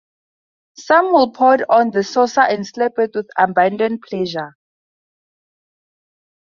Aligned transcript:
Some 0.79 1.11
will 1.13 1.29
pour 1.29 1.53
it 1.53 1.69
on 1.69 1.91
the 1.91 2.03
saucer 2.03 2.41
and 2.41 2.65
slurp 2.65 2.97
it 2.97 3.11
with 3.13 3.29
abandon 3.37 3.99
pleasure. 3.99 4.55